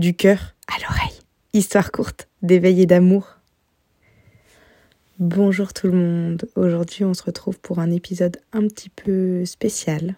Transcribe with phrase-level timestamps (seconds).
[0.00, 1.20] du cœur à l'oreille.
[1.52, 3.36] Histoire courte d'éveil et d'amour.
[5.18, 6.48] Bonjour tout le monde.
[6.56, 10.16] Aujourd'hui, on se retrouve pour un épisode un petit peu spécial.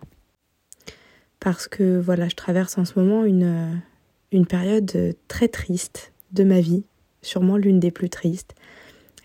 [1.40, 3.82] Parce que voilà, je traverse en ce moment une,
[4.30, 6.84] une période très triste de ma vie,
[7.20, 8.54] sûrement l'une des plus tristes.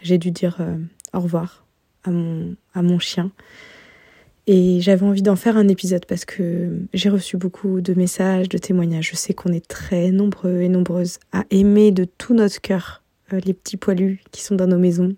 [0.01, 0.77] J'ai dû dire euh,
[1.13, 1.65] au revoir
[2.03, 2.09] à
[2.81, 3.31] mon chien.
[4.49, 8.57] Et j'avais envie d'en faire un épisode parce que j'ai reçu beaucoup de messages, de
[8.57, 9.09] témoignages.
[9.11, 13.41] Je sais qu'on est très nombreux et nombreuses à aimer de tout notre cœur euh,
[13.43, 15.17] les petits poilus qui sont dans nos maisons.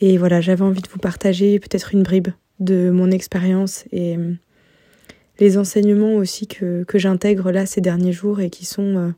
[0.00, 4.32] Et voilà, j'avais envie de vous partager peut-être une bribe de mon expérience et euh,
[5.38, 9.10] les enseignements aussi que, que j'intègre là ces derniers jours et qui sont euh,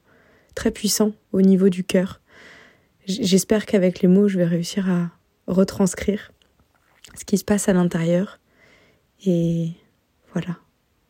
[0.56, 2.20] très puissants au niveau du cœur.
[3.06, 5.12] J'espère qu'avec les mots, je vais réussir à
[5.46, 6.32] retranscrire
[7.16, 8.40] ce qui se passe à l'intérieur
[9.24, 9.72] et
[10.32, 10.58] voilà.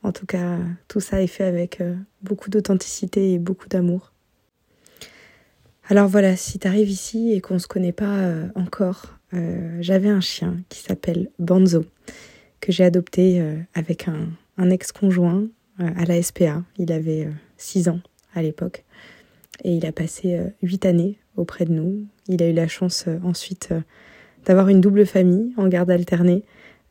[0.03, 4.12] En tout cas, tout ça est fait avec euh, beaucoup d'authenticité et beaucoup d'amour.
[5.89, 9.78] Alors voilà, si tu arrives ici et qu'on ne se connaît pas euh, encore, euh,
[9.81, 11.84] j'avais un chien qui s'appelle Banzo,
[12.61, 13.42] que j'ai adopté
[13.75, 15.47] avec un, un ex-conjoint
[15.78, 16.62] à la SPA.
[16.77, 18.00] Il avait 6 ans
[18.34, 18.84] à l'époque
[19.62, 22.05] et il a passé 8 années auprès de nous.
[22.27, 23.72] Il a eu la chance ensuite
[24.45, 26.43] d'avoir une double famille en garde alternée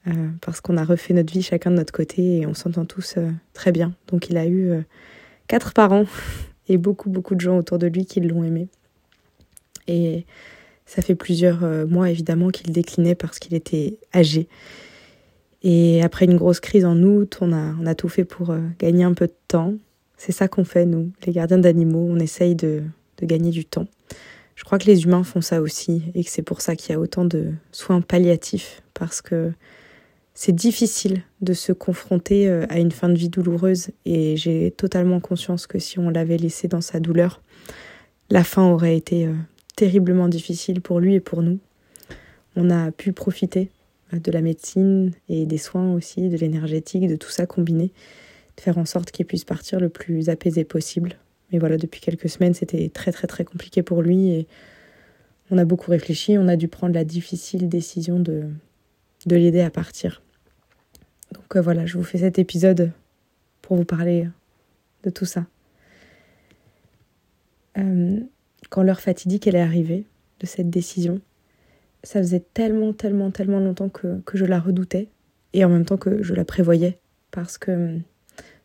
[0.08, 3.16] euh, parce qu'on a refait notre vie chacun de notre côté et on s'entend tous
[3.18, 3.94] euh, très bien.
[4.08, 4.82] Donc il a eu euh,
[5.48, 6.06] quatre parents
[6.70, 8.68] et beaucoup beaucoup de gens autour de lui qui l'ont aimé.
[9.88, 10.26] Et
[10.86, 14.48] ça fait plusieurs mois évidemment qu'il déclinait parce qu'il était âgé.
[15.64, 19.28] Et après une grosse crise en août, on a, tout fait pour gagner un peu
[19.28, 19.74] de temps.
[20.18, 22.06] C'est ça qu'on fait, nous, les gardiens d'animaux.
[22.10, 22.84] On essaye de,
[23.18, 23.88] de, gagner du temps.
[24.56, 26.96] Je crois que les humains font ça aussi et que c'est pour ça qu'il y
[26.96, 28.82] a autant de soins palliatifs.
[28.94, 29.54] Parce que
[30.40, 35.20] c'est difficile de se confronter euh, à une fin de vie douloureuse et j'ai totalement
[35.20, 37.42] conscience que si on l'avait laissé dans sa douleur,
[38.30, 39.34] la fin aurait été euh,
[39.76, 41.58] terriblement difficile pour lui et pour nous.
[42.56, 43.72] On a pu profiter
[44.14, 47.92] euh, de la médecine et des soins aussi, de l'énergétique, de tout ça combiné,
[48.58, 51.18] de faire en sorte qu'il puisse partir le plus apaisé possible.
[51.52, 54.48] Mais voilà, depuis quelques semaines, c'était très très très compliqué pour lui et
[55.50, 58.44] on a beaucoup réfléchi, on a dû prendre la difficile décision de,
[59.26, 60.22] de l'aider à partir.
[61.38, 62.92] Donc euh, voilà, je vous fais cet épisode
[63.62, 64.28] pour vous parler
[65.04, 65.46] de tout ça.
[67.78, 68.20] Euh,
[68.70, 70.06] quand l'heure fatidique elle est arrivée
[70.40, 71.22] de cette décision,
[72.04, 75.08] ça faisait tellement, tellement, tellement longtemps que, je la redoutais
[75.54, 76.98] et en même temps que je la prévoyais
[77.32, 78.02] parce que hum,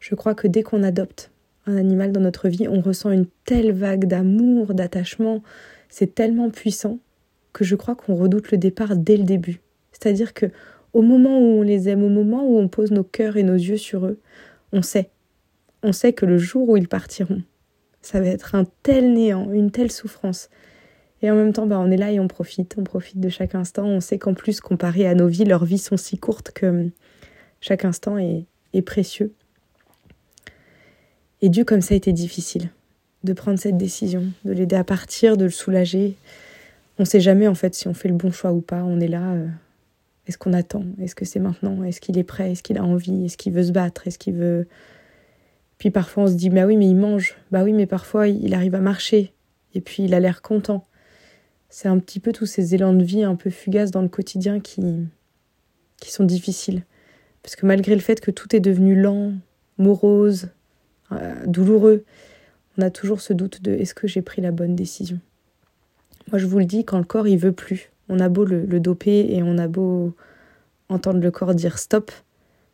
[0.01, 1.31] je crois que dès qu'on adopte
[1.67, 5.43] un animal dans notre vie, on ressent une telle vague d'amour, d'attachement,
[5.89, 6.99] c'est tellement puissant
[7.53, 9.61] que je crois qu'on redoute le départ dès le début.
[9.93, 10.47] C'est-à-dire que
[10.93, 13.55] au moment où on les aime, au moment où on pose nos cœurs et nos
[13.55, 14.19] yeux sur eux,
[14.73, 15.11] on sait.
[15.83, 17.43] On sait que le jour où ils partiront,
[18.03, 20.49] ça va être un tel néant, une telle souffrance.
[21.23, 23.55] Et en même temps, bah, on est là et on profite, on profite de chaque
[23.55, 23.87] instant.
[23.87, 26.91] On sait qu'en plus, comparé à nos vies, leurs vies sont si courtes que hum,
[27.61, 29.33] chaque instant est, est précieux.
[31.41, 32.71] Et Dieu, comme ça a été difficile
[33.25, 36.17] de prendre cette décision, de l'aider à partir, de le soulager.
[36.99, 38.83] On ne sait jamais en fait si on fait le bon choix ou pas.
[38.83, 39.47] On est là, euh,
[40.27, 40.85] est-ce qu'on attend?
[41.01, 41.83] Est-ce que c'est maintenant?
[41.83, 42.53] Est-ce qu'il est prêt?
[42.53, 43.25] Est-ce qu'il a envie?
[43.25, 44.07] Est-ce qu'il veut se battre?
[44.07, 44.69] Est-ce qu'il veut...
[45.79, 47.37] Puis parfois on se dit, bah oui, mais il mange.
[47.51, 49.33] Bah oui, mais parfois il arrive à marcher.
[49.75, 50.87] Et puis il a l'air content.
[51.71, 54.61] C'est un petit peu tous ces élans de vie un peu fugaces dans le quotidien
[54.61, 54.83] qui,
[56.01, 56.85] qui sont difficiles.
[57.43, 59.33] Parce que malgré le fait que tout est devenu lent,
[59.79, 60.51] morose,
[61.11, 62.05] euh, douloureux,
[62.79, 65.19] on a toujours ce doute de est-ce que j'ai pris la bonne décision?
[66.31, 68.79] Moi je vous le dis, quand le corps il veut plus, on a beau le,
[68.79, 70.15] doper et on a beau
[70.91, 72.13] entendre le corps dire stop,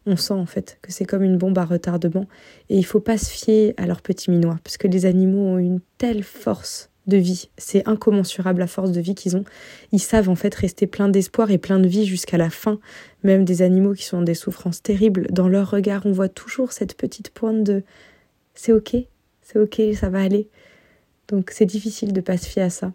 [0.05, 2.27] on sent en fait que c'est comme une bombe à retardement.
[2.69, 5.59] Et il faut pas se fier à leurs petits minois, parce que les animaux ont
[5.59, 7.51] une telle force de vie.
[7.57, 9.45] C'est incommensurable la force de vie qu'ils ont.
[9.93, 12.81] Ils savent en fait rester plein d'espoir et plein de vie jusqu'à la fin.
[13.23, 16.73] Même des animaux qui sont dans des souffrances terribles, dans leur regard, on voit toujours
[16.73, 17.83] cette petite pointe de
[18.55, 18.97] c'est ok,
[19.41, 20.49] c'est ok, ça va aller.
[21.29, 22.93] Donc c'est difficile de pas se fier à ça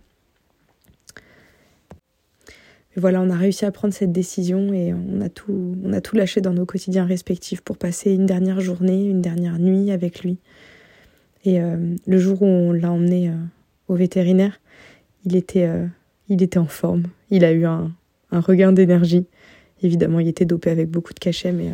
[2.95, 6.15] voilà, on a réussi à prendre cette décision et on a tout, on a tout
[6.15, 10.37] lâché dans nos quotidiens respectifs pour passer une dernière journée, une dernière nuit avec lui.
[11.43, 13.35] Et euh, le jour où on l'a emmené euh,
[13.87, 14.59] au vétérinaire,
[15.25, 15.87] il était, euh,
[16.29, 17.03] il était en forme.
[17.31, 17.91] Il a eu un,
[18.31, 19.25] un regain d'énergie.
[19.81, 21.73] Évidemment, il était dopé avec beaucoup de cachets, mais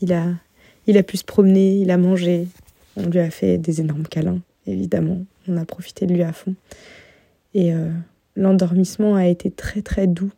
[0.00, 0.28] il, a,
[0.86, 2.46] il a pu se promener, il a mangé.
[2.96, 5.24] On lui a fait des énormes câlins, évidemment.
[5.48, 6.54] On a profité de lui à fond.
[7.54, 7.72] Et
[8.36, 10.32] l'endormissement a été très très doux.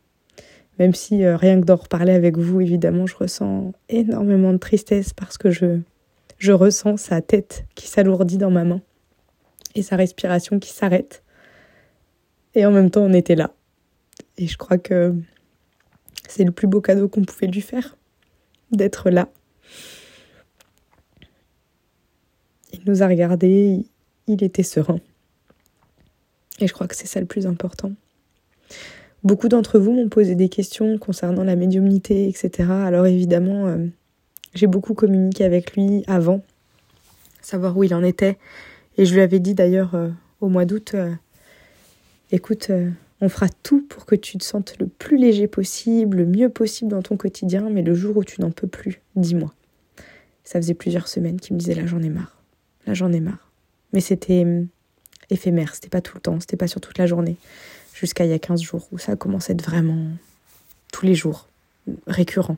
[0.79, 5.13] Même si euh, rien que d'en reparler avec vous, évidemment, je ressens énormément de tristesse
[5.13, 5.79] parce que je,
[6.37, 8.81] je ressens sa tête qui s'alourdit dans ma main.
[9.75, 11.23] et sa respiration qui s'arrête.
[12.55, 13.53] Et en même temps, on était là.
[14.37, 15.13] Et je crois que
[16.27, 17.97] c'est le plus beau cadeau qu'on pouvait lui faire,
[18.71, 19.29] d'être là.
[22.71, 23.85] Il nous a regardés,
[24.27, 24.99] il était serein.
[26.59, 27.91] Et je crois que c'est ça le plus important.
[29.23, 32.69] Beaucoup d'entre vous m'ont posé des questions concernant la médiumnité, etc.
[32.69, 33.85] Alors évidemment, euh,
[34.53, 36.41] j'ai beaucoup communiqué avec lui avant,
[37.41, 38.37] savoir où il en était.
[38.97, 40.09] Et je lui avais dit d'ailleurs euh,
[40.39, 41.11] au mois d'août, euh,
[42.31, 42.71] écoute,
[43.19, 46.89] on fera tout pour que tu te sentes le plus léger possible, le mieux possible
[46.89, 49.53] dans ton quotidien, mais le jour où tu n'en peux plus, dis-moi.
[50.45, 52.41] Ça faisait plusieurs semaines qu'il me disait là j'en ai marre,
[52.87, 53.51] là j'en ai marre.
[53.91, 54.45] Mais c'était
[55.29, 57.37] éphémère, c'était pas tout le temps, c'était pas sur toute la journée,
[57.93, 60.07] jusqu'à il y a 15 jours où ça a commencé à être vraiment
[60.91, 61.47] tous les jours,
[62.07, 62.57] récurrent.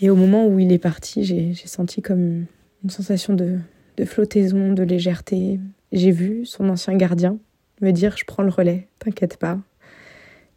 [0.00, 2.46] Et au moment où il est parti, j'ai senti comme
[2.82, 3.58] une sensation de,
[3.96, 5.60] de flottaison, de légèreté.
[5.92, 7.38] J'ai vu son ancien gardien
[7.80, 9.58] me dire Je prends le relais, t'inquiète pas.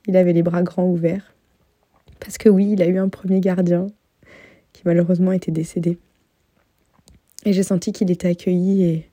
[0.08, 1.34] Il avait les bras grands ouverts.
[2.20, 3.88] Parce que oui, il a eu un premier gardien
[4.74, 5.98] qui malheureusement était décédé.
[7.46, 9.10] Et j'ai senti qu'il était accueilli et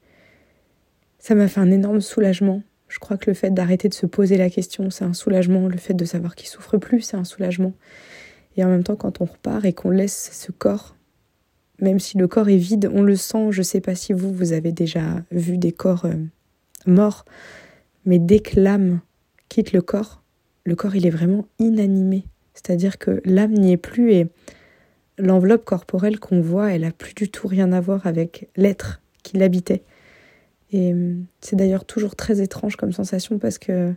[1.25, 2.63] ça m'a fait un énorme soulagement.
[2.87, 5.69] Je crois que le fait d'arrêter de se poser la question, c'est un soulagement.
[5.69, 7.73] Le fait de savoir qu'il souffre plus, c'est un soulagement.
[8.59, 10.97] Et en même temps, quand on repart et qu'on laisse ce corps,
[11.81, 13.53] même si le corps est vide, on le sent.
[13.53, 16.13] Je ne sais pas si vous, vous avez déjà vu des corps euh,
[16.85, 17.25] morts,
[18.05, 19.01] mais dès que l'âme
[19.49, 20.23] quitte le corps,
[20.65, 22.27] le corps, il est vraiment inanimé.
[22.53, 24.27] C'est-à-dire que l'âme n'y est plus et
[25.17, 29.39] l'enveloppe corporelle qu'on voit, elle a plus du tout rien à voir avec l'être qui
[29.39, 29.85] l'habitait.
[30.75, 33.95] Et hum, c'est d'ailleurs toujours très étrange comme sensation parce que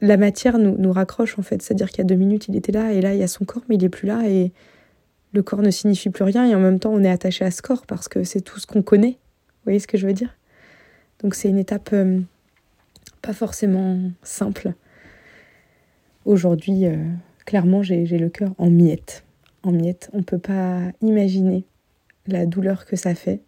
[0.00, 1.62] la matière nous, nous raccroche en fait.
[1.62, 3.44] C'est-à-dire qu'il y a deux minutes, il était là et là, il y a son
[3.44, 4.52] corps, mais il n'est plus là et
[5.32, 7.60] le corps ne signifie plus rien et en même temps, on est attaché à ce
[7.60, 9.18] corps parce que c'est tout ce qu'on connaît.
[9.18, 10.36] Vous voyez ce que je veux dire?
[11.22, 12.24] Donc c'est une étape hum,
[13.20, 14.74] pas forcément simple.
[16.24, 16.96] Aujourd'hui, euh,
[17.46, 19.24] clairement, j'ai le cœur en miettes.
[19.64, 20.08] En miettes.
[20.12, 21.64] On ne peut pas imaginer
[22.28, 23.40] la douleur que ça fait.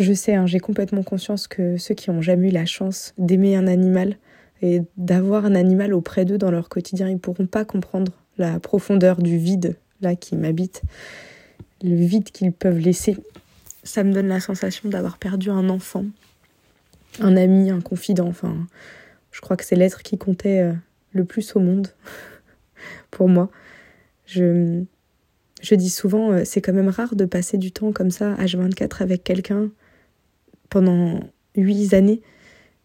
[0.00, 3.54] Je sais, hein, j'ai complètement conscience que ceux qui n'ont jamais eu la chance d'aimer
[3.54, 4.16] un animal
[4.62, 8.58] et d'avoir un animal auprès d'eux dans leur quotidien, ils ne pourront pas comprendre la
[8.60, 10.80] profondeur du vide là qui m'habite,
[11.82, 13.18] le vide qu'ils peuvent laisser.
[13.84, 16.06] Ça me donne la sensation d'avoir perdu un enfant,
[17.20, 18.26] un ami, un confident.
[18.26, 18.56] Enfin,
[19.32, 20.72] je crois que c'est l'être qui comptait euh,
[21.12, 21.88] le plus au monde
[23.10, 23.50] pour moi.
[24.24, 24.82] Je,
[25.60, 29.02] je dis souvent, euh, c'est quand même rare de passer du temps comme ça, H24,
[29.02, 29.68] avec quelqu'un
[30.70, 31.20] pendant
[31.56, 32.22] huit années,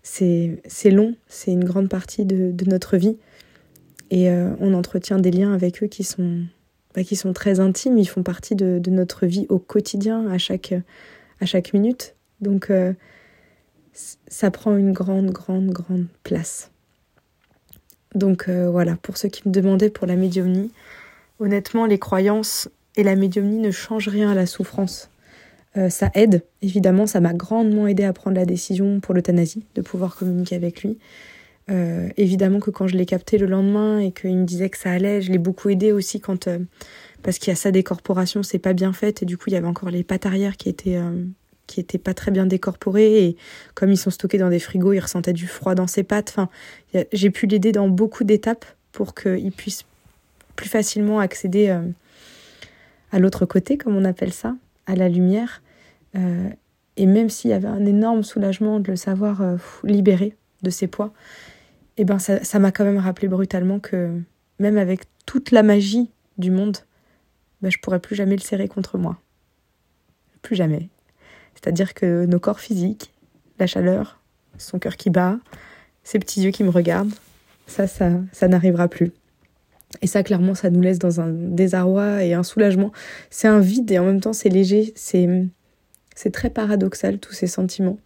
[0.04, 3.18] c'est long, c'est une grande partie de, notre vie.
[4.12, 6.44] Et euh, on entretient des liens avec eux qui sont,
[6.94, 10.74] bah, qui sont très intimes, ils font partie de, notre vie au quotidien, à chaque,
[11.40, 12.16] à chaque minute.
[12.42, 12.94] Donc euh,
[14.28, 16.72] ça prend une grande, grande, grande place.
[18.14, 20.72] Donc euh, voilà, pour ceux qui me demandaient pour la médiumnie,
[21.40, 25.10] honnêtement, les croyances et la médiumnie ne changent rien à la souffrance.
[25.78, 29.82] Euh, ça aide, évidemment, ça m'a grandement aidé à prendre la décision pour l'euthanasie, de
[29.82, 30.98] pouvoir communiquer avec lui.
[31.72, 34.92] Euh, évidemment que quand je l'ai capté le lendemain et qu'il me disait que ça
[34.92, 36.60] allait, je l'ai beaucoup aidé aussi quand euh,
[37.24, 39.56] parce qu'il y a sa décorporation, c'est pas bien fait et du coup il y
[39.56, 41.00] avait encore les pattes arrière qui étaient
[41.66, 43.36] qui étaient pas très bien décorporées et
[43.74, 46.36] comme ils sont stockés dans des frigos, il ressentait du froid dans ses pattes.
[46.38, 46.50] Enfin,
[47.12, 49.86] j'ai pu l'aider dans beaucoup d'étapes pour qu'il puisse
[50.56, 51.76] plus facilement accéder
[53.12, 55.64] à l'autre côté, comme on appelle ça, à la lumière.
[56.16, 56.50] Euh,
[56.98, 60.88] et même s'il y avait un énorme soulagement de le savoir euh, libéré de ses
[60.88, 61.14] poids,
[61.98, 64.20] eh ben ça m'a quand même rappelé brutalement que
[64.60, 66.78] même avec toute la magie du monde,
[67.62, 69.18] ben je pourrais plus jamais le serrer contre moi.
[70.42, 70.90] Plus jamais.
[71.54, 73.14] C'est-à-dire que nos corps physiques,
[73.60, 74.20] la chaleur,
[74.58, 75.38] son cœur qui bat,
[76.04, 77.14] ses petits yeux qui me regardent,
[77.68, 79.12] ça, ça, ça n'arrivera plus.
[80.02, 82.92] Et ça, clairement, ça nous laisse dans un désarroi et un soulagement.
[83.30, 84.94] C'est un vide et en même temps, c'est léger.
[84.96, 85.28] C'est
[86.16, 88.00] c'est très paradoxal, tous ces sentiments.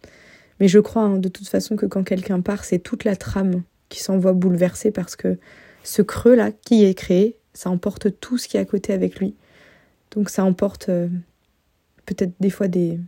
[0.58, 3.62] Mais je crois hein, de toute façon que quand quelqu'un part, c'est toute la trame
[3.88, 5.38] qui s'envoie bouleversée parce que
[5.82, 9.34] ce creux-là qui est créé, ça emporte tout ce qui est à côté avec lui.
[10.10, 11.08] Donc ça emporte euh,
[12.04, 12.98] peut-être des fois des,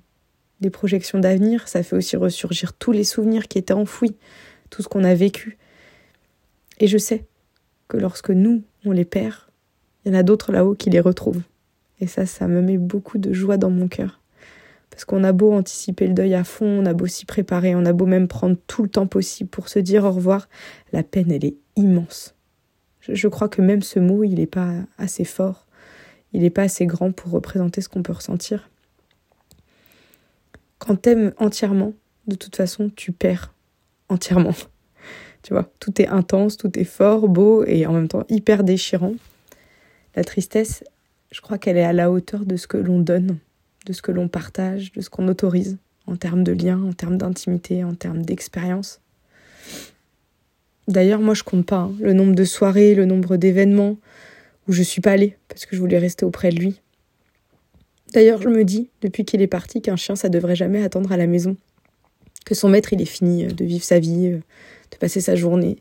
[0.61, 4.17] des projections d'avenir, ça fait aussi ressurgir tous les souvenirs qui étaient enfouis,
[4.71, 5.59] tout ce qu'on a vécu.
[6.81, 7.27] Et je sais
[7.89, 9.35] que lorsque nous, on les perd,
[10.05, 11.43] il y en a d'autres là-haut qui les retrouvent.
[12.01, 14.22] Et ça, ça me met beaucoup de joie dans mon cœur.
[14.93, 17.87] Parce qu'on a beau anticiper le deuil à fond, on a beau s'y préparer, on
[17.87, 20.51] a beau même prendre tout le temps possible pour se dire au revoir,
[20.93, 22.35] la peine, elle est immense.
[23.01, 25.67] Je, crois que même ce mot, il n'est pas assez fort,
[26.35, 28.69] il n'est pas assez grand pour représenter ce qu'on peut ressentir.
[30.79, 31.95] Quand t'aimes entièrement,
[32.27, 33.55] de toute façon, tu perds
[34.11, 34.55] entièrement.
[35.43, 39.15] Tu vois, tout est intense, tout est fort, beau et en même temps hyper déchirant.
[40.15, 40.85] La tristesse,
[41.33, 43.39] je crois qu'elle est à la hauteur de ce que l'on donne,
[43.87, 47.17] de ce que l'on partage, de ce qu'on autorise en termes de lien, en termes
[47.17, 49.01] d'intimité, en termes d'expérience.
[50.89, 53.99] D'ailleurs, moi, je compte pas hein, le nombre de soirées, le nombre d'événements
[54.69, 56.81] où je suis pas allée parce que je voulais rester auprès de lui.
[58.13, 61.17] D'ailleurs, je me dis, depuis qu'il est parti, qu'un chien, ça devrait jamais attendre à
[61.17, 61.57] la maison.
[62.45, 64.41] Que son maître, il est fini euh, de vivre sa vie, euh,
[64.91, 65.79] de passer sa journée.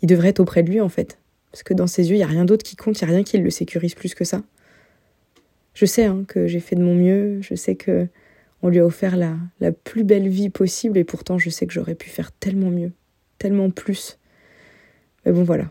[0.00, 1.18] Il devrait être auprès de lui, en fait.
[1.50, 3.14] Parce que dans ses yeux, il n'y a rien d'autre qui compte, il n'y a
[3.14, 4.42] rien qui le sécurise plus que ça.
[5.74, 8.08] Je sais hein, que j'ai fait de mon mieux, je sais que
[8.62, 11.72] on lui a offert la, la plus belle vie possible, et pourtant je sais que
[11.72, 12.92] j'aurais pu faire tellement mieux,
[13.38, 14.18] tellement plus.
[15.24, 15.70] Mais bon voilà,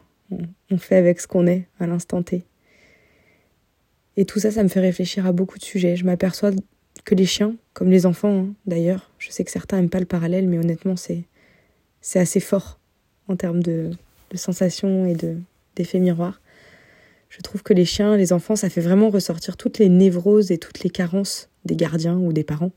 [0.69, 2.43] on, fait avec ce qu'on est à l'instant T.
[4.15, 5.95] Et tout ça, ça me fait réfléchir à beaucoup de sujets.
[5.95, 6.51] Je m'aperçois
[7.03, 10.05] que les chiens, comme les enfants hein, d'ailleurs, je sais que certains n'aiment pas le
[10.05, 11.25] parallèle, mais honnêtement, c'est,
[12.15, 12.79] assez fort
[13.27, 13.89] en termes de,
[14.29, 15.37] de sensations et de,
[15.75, 16.41] d'effets miroirs.
[17.35, 20.59] Je trouve que les chiens, les enfants, ça fait vraiment ressortir toutes les névroses et
[20.59, 22.71] toutes les carences des gardiens ou des parents.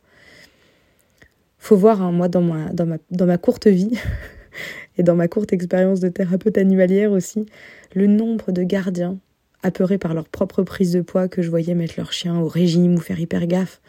[1.59, 3.99] Faut voir, hein, moi, dans ma, dans, ma, courte vie
[4.97, 7.45] et dans ma courte expérience de thérapeute animalière aussi,
[7.95, 9.19] le nombre de gardiens
[9.63, 12.95] apeurés par leur propre prise de poids que je voyais mettre leur chien au régime
[12.95, 13.83] ou faire hyper gaffe,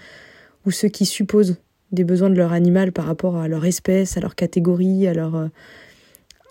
[0.66, 1.56] ou ceux qui supposent
[1.94, 5.36] des besoins de leur animal par rapport à leur espèce, à leur catégorie, à leur,
[5.36, 5.48] euh,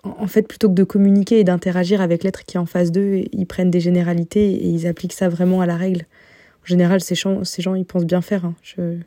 [0.03, 3.23] en fait, plutôt que de communiquer et d'interagir avec l'être qui est en face d'eux,
[3.31, 6.05] ils prennent des généralités et ils appliquent ça vraiment à la règle.
[6.63, 8.45] En général, ces gens, ils pensent bien faire.
[8.45, 8.55] Hein.
[8.61, 8.97] Je,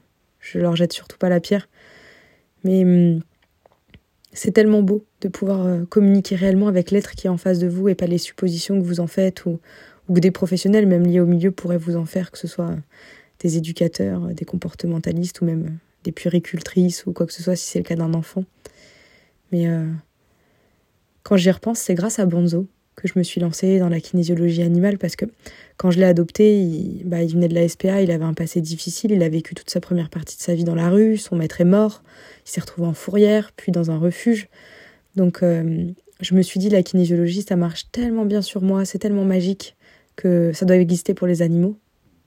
[0.41, 1.69] je leur jette surtout pas la pierre.
[2.65, 3.21] Mais hum,
[4.33, 7.69] c'est tellement beau de pouvoir euh, communiquer réellement avec l'être qui est en face de
[7.69, 9.59] vous et pas les suppositions que vous en faites ou,
[10.13, 12.75] que des professionnels, même liés au milieu, pourraient vous en faire, que ce soit
[13.39, 17.79] des éducateurs, des comportementalistes ou même des puéricultrices ou quoi que ce soit si c'est
[17.79, 18.45] le cas d'un enfant.
[19.53, 19.87] Mais euh,
[21.23, 24.63] quand j'y repense, c'est grâce à Bonzo que je me suis lancée dans la kinésiologie
[24.63, 25.25] animale parce que
[25.77, 29.13] quand je l'ai adopté, il, bah, venait de la SPA, il avait un passé difficile,
[29.13, 31.61] il a vécu toute sa première partie de sa vie dans la rue, son maître
[31.61, 32.03] est mort,
[32.47, 34.49] il s'est retrouvé en fourrière, puis dans un refuge.
[35.17, 35.87] Donc euh,
[36.21, 39.77] je me suis dit, la kinésiologie, ça marche tellement bien sur moi, c'est tellement magique
[40.17, 41.79] que ça doit exister pour les animaux.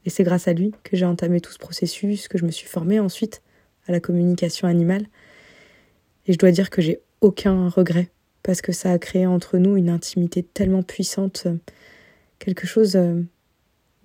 [0.05, 2.67] Et c'est grâce à lui que j'ai entamé tout ce processus, que je me suis
[2.67, 3.41] formée ensuite
[3.87, 5.05] à la communication animale.
[6.25, 8.09] Et je dois dire que j'ai aucun regret
[8.43, 11.47] parce que ça a créé entre nous une intimité tellement puissante,
[12.39, 13.21] quelque chose euh,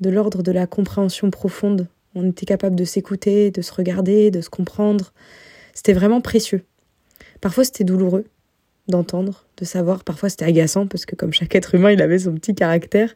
[0.01, 1.89] de l'ordre de la compréhension profonde.
[2.15, 5.13] On était capable de s'écouter, de se regarder, de se comprendre.
[5.75, 6.63] C'était vraiment précieux.
[7.41, 8.25] Parfois c'était douloureux
[8.87, 12.35] d'entendre, de savoir, parfois c'était agaçant parce que comme chaque être humain, il avait son
[12.35, 13.15] petit caractère.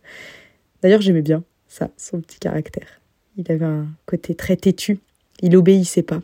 [0.82, 3.00] D'ailleurs, j'aimais bien ça, son petit caractère.
[3.36, 4.98] Il avait un côté très têtu,
[5.40, 6.20] il obéissait pas.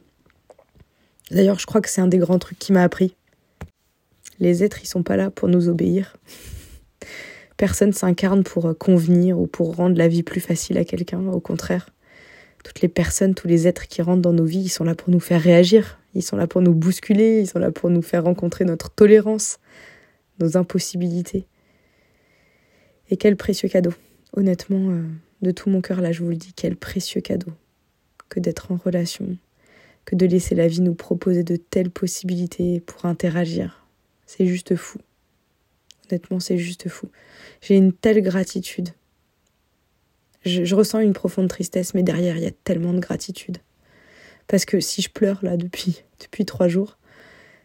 [1.31, 3.15] D'ailleurs, je crois que c'est un des grands trucs qui m'a appris
[4.41, 6.17] les êtres, ils sont pas là pour nous obéir.
[7.57, 11.41] Personne s'incarne pour euh, convenir ou pour rendre la vie plus facile à quelqu'un, au
[11.41, 11.91] contraire.
[12.65, 15.11] Toutes les personnes, tous les êtres qui rentrent dans nos vies, ils sont là pour
[15.11, 18.25] nous faire réagir, ils sont là pour nous bousculer, ils sont là pour nous faire
[18.25, 19.59] rencontrer notre tolérance,
[20.39, 21.47] nos impossibilités.
[23.11, 23.93] Et quel précieux cadeau.
[24.37, 25.03] Honnêtement, euh,
[25.43, 27.53] de tout mon cœur, là, je vous le dis, quel précieux cadeau
[28.29, 29.37] que d'être en relation,
[30.05, 33.78] que de laisser la vie nous proposer de telles possibilités pour interagir,
[34.29, 34.99] c'est juste fou.
[36.07, 37.09] Honnêtement, c'est juste fou.
[37.63, 38.91] J'ai une telle gratitude.
[40.45, 43.59] Je, ressens une profonde tristesse, mais derrière, il y a tellement de gratitude.
[44.47, 46.05] Parce que si je pleure là depuis,
[46.47, 46.99] trois jours,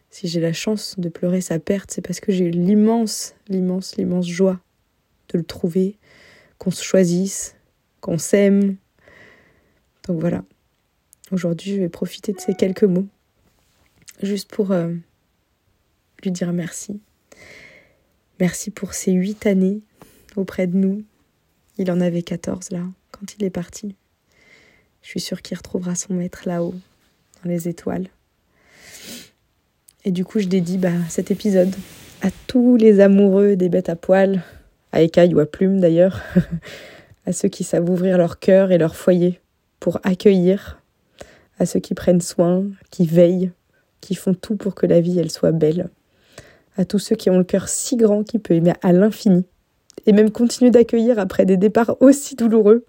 [0.09, 4.27] si j'ai la chance de pleurer sa perte, c'est parce que j'ai l'immense, l'immense, l'immense
[4.27, 4.59] joie
[5.29, 5.97] de le trouver,
[6.59, 7.55] qu'on se choisisse,
[7.99, 8.77] qu'on s'aime.
[10.07, 10.45] Donc voilà.
[11.31, 13.07] Aujourd'hui, je vais profiter de ces quelques mots,
[14.21, 14.93] juste pour euh,
[16.23, 16.99] lui dire merci.
[18.39, 19.81] Merci pour ces huit années
[20.35, 21.03] auprès de nous.
[21.77, 23.95] Il en avait 14 là, quand il est parti.
[25.01, 26.75] Je suis sûre qu'il retrouvera son maître là-haut,
[27.43, 28.07] dans les étoiles.
[30.05, 31.73] Et du coup, je dédie bah, cet épisode
[32.21, 34.43] à tous les amoureux des bêtes à poils,
[34.91, 36.21] à écailles ou à plumes d'ailleurs,
[37.25, 39.39] à ceux qui savent ouvrir leur cœur et leur foyer
[39.79, 40.81] pour accueillir,
[41.59, 43.51] à ceux qui prennent soin, qui veillent,
[44.01, 45.89] qui font tout pour que la vie elle soit belle
[46.77, 49.45] à tous ceux qui ont le cœur si grand qu'il peut aimer à l'infini,
[50.05, 52.85] et même continuer d'accueillir après des départs aussi douloureux.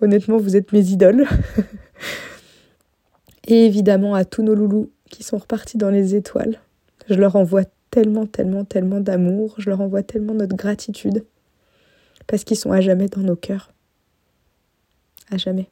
[0.00, 1.26] Honnêtement, vous êtes mes idoles.
[3.46, 6.60] et évidemment à tous nos loulous qui sont repartis dans les étoiles.
[7.08, 11.24] Je leur envoie tellement, tellement, tellement d'amour, je leur envoie tellement notre gratitude,
[12.26, 13.72] parce qu'ils sont à jamais dans nos cœurs.
[15.30, 15.68] À jamais.